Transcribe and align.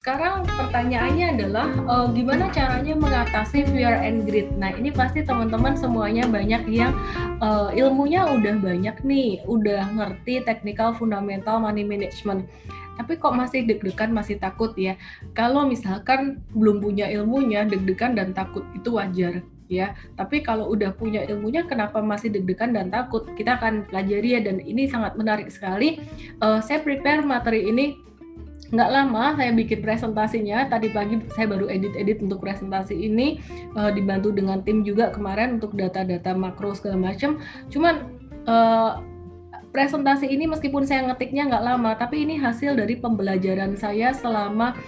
sekarang 0.00 0.48
pertanyaannya 0.48 1.26
adalah 1.36 1.68
uh, 1.84 2.08
gimana 2.08 2.48
caranya 2.48 2.96
mengatasi 2.96 3.68
fear 3.68 4.00
and 4.00 4.24
greed. 4.24 4.48
Nah 4.56 4.72
ini 4.72 4.88
pasti 4.88 5.20
teman-teman 5.20 5.76
semuanya 5.76 6.24
banyak 6.24 6.72
yang 6.72 6.96
uh, 7.44 7.68
ilmunya 7.76 8.24
udah 8.24 8.64
banyak 8.64 8.96
nih, 9.04 9.44
udah 9.44 9.92
ngerti 9.92 10.40
technical 10.48 10.96
fundamental 10.96 11.60
money 11.60 11.84
management. 11.84 12.48
Tapi 12.96 13.20
kok 13.20 13.36
masih 13.36 13.68
deg-degan, 13.68 14.08
masih 14.16 14.40
takut 14.40 14.72
ya. 14.72 14.96
Kalau 15.36 15.68
misalkan 15.68 16.40
belum 16.56 16.80
punya 16.80 17.04
ilmunya, 17.12 17.68
deg-degan 17.68 18.16
dan 18.16 18.32
takut 18.32 18.64
itu 18.72 18.96
wajar 18.96 19.44
ya. 19.68 19.92
Tapi 20.16 20.40
kalau 20.40 20.72
udah 20.72 20.96
punya 20.96 21.28
ilmunya, 21.28 21.68
kenapa 21.68 22.00
masih 22.00 22.32
deg-degan 22.32 22.72
dan 22.72 22.88
takut? 22.88 23.28
Kita 23.36 23.60
akan 23.60 23.84
pelajari 23.92 24.32
ya 24.32 24.40
dan 24.40 24.64
ini 24.64 24.88
sangat 24.88 25.20
menarik 25.20 25.52
sekali. 25.52 26.00
Uh, 26.40 26.64
saya 26.64 26.80
prepare 26.80 27.20
materi 27.20 27.68
ini 27.68 28.08
nggak 28.70 28.90
lama 28.90 29.34
saya 29.34 29.50
bikin 29.50 29.82
presentasinya 29.82 30.70
tadi 30.70 30.94
pagi 30.94 31.18
saya 31.34 31.50
baru 31.50 31.66
edit-edit 31.66 32.22
untuk 32.22 32.38
presentasi 32.38 32.94
ini 32.94 33.42
uh, 33.74 33.90
dibantu 33.90 34.30
dengan 34.30 34.62
tim 34.62 34.86
juga 34.86 35.10
kemarin 35.10 35.58
untuk 35.58 35.74
data-data 35.74 36.34
makro 36.38 36.70
segala 36.74 37.10
macam 37.10 37.42
cuman 37.66 38.06
uh, 38.46 39.02
presentasi 39.74 40.30
ini 40.30 40.46
meskipun 40.46 40.86
saya 40.86 41.06
ngetiknya 41.10 41.50
nggak 41.50 41.66
lama 41.66 41.90
tapi 41.98 42.22
ini 42.22 42.38
hasil 42.38 42.78
dari 42.78 42.98
pembelajaran 42.98 43.74
saya 43.74 44.14
selama 44.14 44.78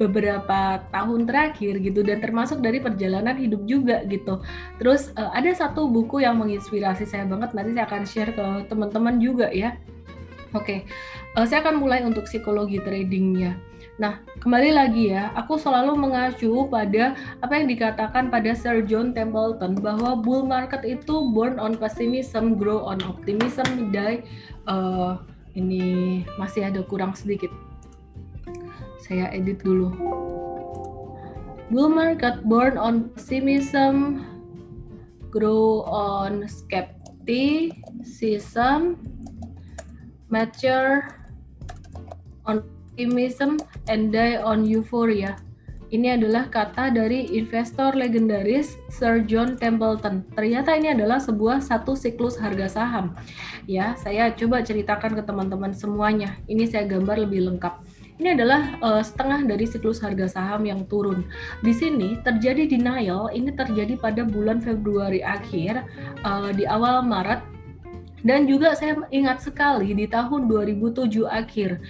beberapa 0.00 0.80
tahun 0.88 1.28
terakhir 1.28 1.76
gitu 1.84 2.00
dan 2.00 2.24
termasuk 2.24 2.64
dari 2.64 2.80
perjalanan 2.80 3.36
hidup 3.36 3.60
juga 3.68 4.00
gitu. 4.08 4.40
Terus 4.80 5.12
uh, 5.20 5.28
ada 5.36 5.52
satu 5.52 5.92
buku 5.92 6.24
yang 6.24 6.40
menginspirasi 6.40 7.04
saya 7.04 7.28
banget 7.28 7.52
nanti 7.52 7.76
saya 7.76 7.84
akan 7.84 8.02
share 8.08 8.32
ke 8.32 8.64
teman-teman 8.72 9.20
juga 9.20 9.52
ya. 9.52 9.76
Oke, 10.50 10.82
okay. 10.82 11.38
uh, 11.38 11.42
eh, 11.42 11.46
saya 11.46 11.62
akan 11.62 11.78
mulai 11.78 12.02
untuk 12.02 12.26
psikologi 12.26 12.82
tradingnya. 12.82 13.54
Nah, 14.02 14.18
kembali 14.42 14.74
lagi 14.74 15.14
ya, 15.14 15.30
aku 15.38 15.54
selalu 15.54 15.94
mengacu 15.94 16.66
pada 16.66 17.14
apa 17.38 17.54
yang 17.54 17.70
dikatakan 17.70 18.34
pada 18.34 18.50
Sir 18.50 18.82
John 18.82 19.14
Templeton 19.14 19.78
bahwa 19.78 20.18
bull 20.18 20.42
market 20.42 20.82
itu 20.82 21.30
born 21.30 21.62
on 21.62 21.78
pessimism, 21.78 22.58
grow 22.58 22.82
on 22.82 22.98
optimism, 23.06 23.94
die. 23.94 24.26
Uh, 24.66 25.22
ini 25.54 26.26
masih 26.34 26.66
ada 26.66 26.82
kurang 26.82 27.14
sedikit. 27.14 27.54
Saya 28.98 29.30
edit 29.30 29.62
dulu. 29.62 29.94
Bull 31.70 31.94
market 31.94 32.42
born 32.42 32.74
on 32.74 33.14
pessimism, 33.14 34.26
grow 35.30 35.86
on 35.86 36.42
skepticism, 36.50 38.98
mature 40.30 41.10
on 42.46 42.62
optimism 43.00 43.58
and 43.90 44.14
die 44.14 44.38
on 44.38 44.62
euphoria. 44.64 45.36
Ini 45.90 46.14
adalah 46.14 46.46
kata 46.46 46.94
dari 46.94 47.34
investor 47.34 47.98
legendaris 47.98 48.78
Sir 48.94 49.26
John 49.26 49.58
Templeton. 49.58 50.22
Ternyata 50.38 50.78
ini 50.78 50.94
adalah 50.94 51.18
sebuah 51.18 51.58
satu 51.58 51.98
siklus 51.98 52.38
harga 52.38 52.70
saham. 52.70 53.18
Ya, 53.66 53.98
saya 53.98 54.30
coba 54.30 54.62
ceritakan 54.62 55.18
ke 55.18 55.22
teman-teman 55.26 55.74
semuanya. 55.74 56.38
Ini 56.46 56.70
saya 56.70 56.86
gambar 56.86 57.26
lebih 57.26 57.50
lengkap. 57.50 57.82
Ini 58.22 58.38
adalah 58.38 58.78
uh, 58.78 59.02
setengah 59.02 59.50
dari 59.50 59.66
siklus 59.66 59.98
harga 59.98 60.30
saham 60.30 60.62
yang 60.62 60.86
turun. 60.86 61.26
Di 61.58 61.74
sini 61.74 62.22
terjadi 62.22 62.70
denial. 62.70 63.26
Ini 63.34 63.50
terjadi 63.58 63.98
pada 63.98 64.22
bulan 64.22 64.62
Februari 64.62 65.26
akhir, 65.26 65.90
uh, 66.22 66.54
di 66.54 66.70
awal 66.70 67.02
Maret 67.02 67.42
dan 68.26 68.44
juga 68.44 68.76
saya 68.76 69.00
ingat 69.08 69.40
sekali 69.44 69.96
di 69.96 70.04
tahun 70.04 70.46
2007 70.48 71.24
akhir 71.24 71.80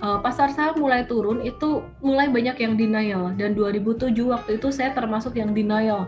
uh, 0.00 0.18
pasar 0.22 0.54
saham 0.54 0.78
mulai 0.78 1.06
turun 1.06 1.42
itu 1.42 1.82
mulai 2.00 2.30
banyak 2.30 2.56
yang 2.58 2.74
denial 2.78 3.34
dan 3.34 3.54
2007 3.54 4.14
waktu 4.30 4.50
itu 4.58 4.68
saya 4.70 4.94
termasuk 4.94 5.34
yang 5.38 5.50
denial. 5.50 6.06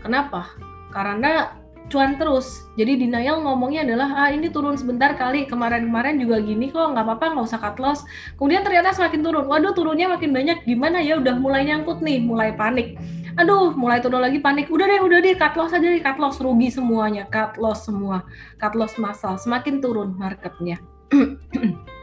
Kenapa? 0.00 0.48
Karena 0.94 1.52
cuan 1.86 2.18
terus. 2.18 2.66
Jadi 2.74 3.06
denial 3.06 3.40
ngomongnya 3.46 3.86
adalah 3.86 4.26
ah 4.26 4.30
ini 4.34 4.50
turun 4.50 4.74
sebentar 4.74 5.14
kali 5.14 5.46
kemarin-kemarin 5.46 6.18
juga 6.18 6.42
gini 6.42 6.74
kok 6.74 6.92
nggak 6.92 7.04
apa-apa 7.06 7.26
nggak 7.38 7.46
usah 7.46 7.60
cut 7.62 7.78
loss. 7.78 8.02
Kemudian 8.34 8.66
ternyata 8.66 8.90
semakin 8.92 9.20
turun. 9.22 9.46
Waduh 9.46 9.72
turunnya 9.72 10.10
makin 10.10 10.34
banyak 10.34 10.66
gimana 10.66 10.98
ya 11.00 11.16
udah 11.16 11.38
mulai 11.38 11.64
nyangkut 11.64 12.02
nih, 12.02 12.18
mulai 12.20 12.52
panik 12.52 12.98
aduh 13.38 13.70
mulai 13.78 14.02
turun 14.02 14.18
lagi 14.18 14.42
panik 14.42 14.66
udah 14.66 14.82
deh 14.90 14.98
udah 14.98 15.22
deh 15.22 15.38
cut 15.38 15.54
loss 15.54 15.70
aja 15.70 15.86
deh 15.86 16.02
cut 16.02 16.18
loss 16.18 16.42
rugi 16.42 16.74
semuanya 16.74 17.22
cut 17.30 17.54
loss 17.54 17.86
semua 17.86 18.26
cut 18.58 18.74
loss 18.74 18.98
massal 18.98 19.38
semakin 19.38 19.78
turun 19.78 20.18
marketnya 20.18 20.82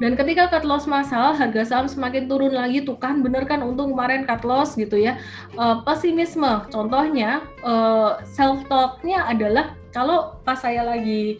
dan 0.00 0.16
ketika 0.16 0.48
cut 0.48 0.64
loss 0.64 0.88
massal 0.88 1.36
harga 1.36 1.62
saham 1.66 1.86
semakin 1.90 2.30
turun 2.30 2.54
lagi 2.54 2.86
tuh 2.86 2.96
kan? 2.96 3.20
Bener 3.20 3.44
kan 3.44 3.60
untung 3.60 3.92
kemarin 3.92 4.24
cut 4.24 4.46
loss 4.46 4.78
gitu 4.78 4.96
ya. 4.96 5.20
Uh, 5.58 5.84
pesimisme. 5.84 6.64
Contohnya 6.72 7.44
uh, 7.60 8.16
eh, 8.16 8.24
self 8.24 8.64
talknya 8.70 9.28
adalah 9.28 9.76
kalau 9.92 10.40
pas 10.42 10.56
saya 10.56 10.82
lagi 10.82 11.36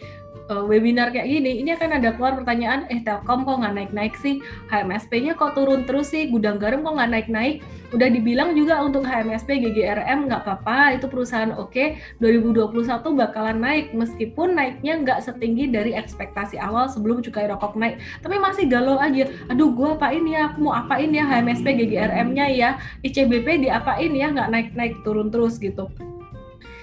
webinar 0.68 1.08
kayak 1.08 1.28
gini, 1.28 1.64
ini 1.64 1.72
akan 1.72 1.98
ada 1.98 2.12
keluar 2.12 2.36
pertanyaan, 2.36 2.84
eh 2.92 3.00
Telkom 3.00 3.48
kok 3.48 3.64
nggak 3.64 3.74
naik-naik 3.74 4.14
sih? 4.20 4.44
HMSP-nya 4.68 5.32
kok 5.34 5.56
turun 5.56 5.88
terus 5.88 6.12
sih? 6.12 6.28
Gudang 6.28 6.60
garam 6.60 6.84
kok 6.84 6.94
nggak 6.98 7.10
naik-naik? 7.10 7.64
Udah 7.92 8.08
dibilang 8.08 8.56
juga 8.56 8.80
untuk 8.80 9.04
HMSP, 9.04 9.68
GGRM 9.68 10.28
nggak 10.28 10.48
apa-apa, 10.48 10.96
itu 10.96 11.06
perusahaan 11.12 11.52
oke, 11.52 11.72
okay, 11.72 12.00
2021 12.24 12.88
bakalan 13.12 13.58
naik, 13.60 13.92
meskipun 13.92 14.56
naiknya 14.56 15.00
nggak 15.04 15.20
setinggi 15.20 15.68
dari 15.68 15.92
ekspektasi 15.92 16.56
awal 16.56 16.88
sebelum 16.88 17.20
cukai 17.20 17.48
rokok 17.52 17.76
naik. 17.76 18.00
Tapi 18.24 18.36
masih 18.40 18.64
galau 18.69 18.96
aja, 18.96 19.28
aduh 19.52 19.72
gue 19.76 19.88
apain 19.92 20.24
ya, 20.24 20.52
aku 20.52 20.69
mau 20.69 20.72
apain 20.72 21.12
ya 21.12 21.24
HMSP, 21.28 21.84
GGRM-nya 21.84 22.46
ya, 22.52 22.70
ICBP 23.04 23.69
diapain 23.69 24.12
ya, 24.12 24.32
nggak 24.32 24.48
naik-naik, 24.48 25.00
turun 25.04 25.28
terus 25.28 25.60
gitu. 25.60 25.88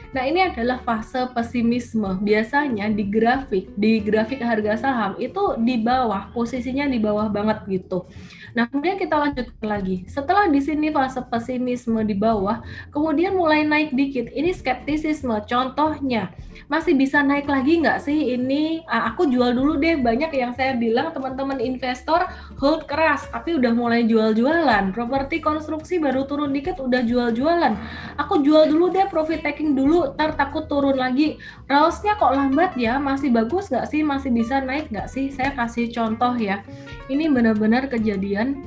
Nah, 0.10 0.26
ini 0.26 0.42
adalah 0.42 0.82
fase 0.82 1.22
pesimisme. 1.38 2.18
Biasanya 2.26 2.90
di 2.90 3.06
grafik, 3.06 3.70
di 3.78 4.02
grafik 4.02 4.42
harga 4.42 4.74
saham 4.82 5.14
itu 5.22 5.54
di 5.62 5.78
bawah, 5.78 6.34
posisinya 6.34 6.90
di 6.90 6.98
bawah 6.98 7.30
banget 7.30 7.62
gitu. 7.70 8.10
Nah, 8.58 8.66
kemudian 8.66 8.98
kita 8.98 9.14
lanjutkan 9.14 9.66
lagi. 9.70 10.10
Setelah 10.10 10.50
di 10.50 10.58
sini 10.66 10.90
fase 10.90 11.22
pesimisme 11.22 12.02
di 12.02 12.18
bawah, 12.18 12.66
kemudian 12.90 13.38
mulai 13.38 13.62
naik 13.62 13.94
dikit. 13.94 14.34
Ini 14.34 14.50
skeptisisme. 14.56 15.46
Contohnya, 15.46 16.34
masih 16.66 16.98
bisa 16.98 17.22
naik 17.22 17.46
lagi 17.46 17.78
nggak 17.78 18.02
sih 18.02 18.34
ini? 18.34 18.82
Ah, 18.90 19.14
aku 19.14 19.30
jual 19.30 19.54
dulu 19.54 19.78
deh. 19.78 20.02
Banyak 20.02 20.34
yang 20.34 20.58
saya 20.58 20.74
bilang 20.74 21.14
teman-teman 21.14 21.62
investor 21.62 22.26
hold 22.58 22.90
keras, 22.90 23.30
tapi 23.30 23.62
udah 23.62 23.78
mulai 23.78 24.10
jual-jualan. 24.10 24.90
Properti 24.90 25.38
konstruksi 25.38 26.02
baru 26.02 26.26
turun 26.26 26.50
dikit 26.50 26.82
udah 26.82 27.06
jual-jualan. 27.06 27.74
Aku 28.18 28.42
jual 28.42 28.66
dulu 28.70 28.90
deh, 28.90 29.06
profit 29.10 29.46
taking 29.46 29.78
dulu, 29.78 29.99
ntar 30.16 30.38
takut 30.40 30.70
turun 30.70 30.96
lagi. 30.96 31.40
Rausnya 31.68 32.16
kok 32.16 32.32
lambat 32.32 32.78
ya? 32.80 33.02
Masih 33.02 33.34
bagus 33.34 33.68
nggak 33.68 33.88
sih? 33.90 34.02
Masih 34.06 34.30
bisa 34.32 34.64
naik 34.64 34.92
nggak 34.94 35.10
sih? 35.12 35.32
Saya 35.34 35.52
kasih 35.56 35.92
contoh 35.92 36.34
ya. 36.40 36.64
Ini 37.12 37.28
benar-benar 37.32 37.90
kejadian 37.90 38.64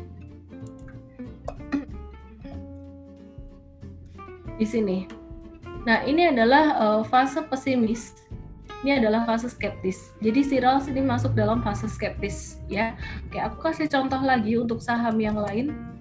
di 4.56 4.66
sini. 4.66 4.98
Nah, 5.82 6.06
ini 6.06 6.30
adalah 6.30 6.64
uh, 6.78 7.02
fase 7.02 7.42
pesimis. 7.42 8.14
Ini 8.82 8.98
adalah 8.98 9.22
fase 9.22 9.46
skeptis. 9.46 10.10
Jadi 10.18 10.42
si 10.42 10.58
Rawls 10.58 10.90
ini 10.90 11.02
masuk 11.02 11.38
dalam 11.38 11.62
fase 11.62 11.86
skeptis 11.86 12.58
ya. 12.66 12.98
Oke, 13.30 13.38
aku 13.38 13.58
kasih 13.62 13.86
contoh 13.86 14.18
lagi 14.18 14.58
untuk 14.58 14.82
saham 14.82 15.18
yang 15.22 15.38
lain. 15.38 15.91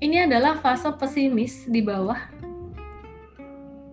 Ini 0.00 0.24
adalah 0.24 0.56
fase 0.64 0.88
pesimis 0.96 1.68
di 1.68 1.84
bawah. 1.84 2.16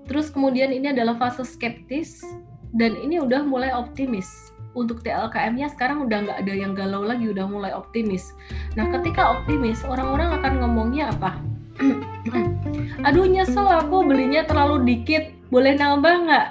Terus 0.08 0.32
kemudian 0.32 0.72
ini 0.72 0.96
adalah 0.96 1.20
fase 1.20 1.44
skeptis 1.44 2.24
dan 2.72 2.96
ini 2.96 3.20
udah 3.20 3.44
mulai 3.44 3.76
optimis 3.76 4.56
untuk 4.72 5.04
TLKM-nya 5.04 5.68
sekarang 5.76 6.08
udah 6.08 6.24
nggak 6.24 6.40
ada 6.48 6.54
yang 6.56 6.72
galau 6.72 7.04
lagi, 7.04 7.28
udah 7.28 7.44
mulai 7.44 7.76
optimis. 7.76 8.32
Nah, 8.80 8.88
ketika 8.88 9.36
optimis, 9.36 9.84
orang-orang 9.84 10.32
akan 10.40 10.54
ngomongnya 10.64 11.12
apa? 11.12 11.44
Aduh 13.08 13.28
nyesel 13.28 13.68
aku 13.68 14.08
belinya 14.08 14.48
terlalu 14.48 14.88
dikit, 14.88 15.28
boleh 15.52 15.76
nambah 15.76 16.16
nggak? 16.24 16.48